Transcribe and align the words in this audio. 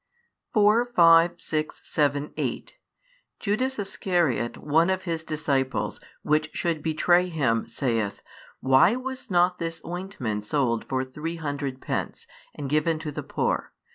4, 0.55 0.83
5, 0.95 1.39
6, 1.39 1.79
7, 1.83 2.33
8 2.35 2.75
Judas 3.39 3.77
Iscariot, 3.77 4.57
one 4.57 4.89
of 4.89 5.03
His 5.03 5.23
disciples, 5.23 5.99
which 6.23 6.49
should 6.55 6.81
betray 6.81 7.29
Him, 7.29 7.67
saith, 7.67 8.23
Why 8.61 8.95
was 8.95 9.29
not 9.29 9.59
this 9.59 9.79
ointment 9.85 10.43
sold 10.45 10.85
for 10.85 11.05
three 11.05 11.35
hundred 11.35 11.81
pence, 11.81 12.25
and 12.55 12.67
given 12.67 12.97
to 12.97 13.11
the 13.11 13.21
poor? 13.21 13.73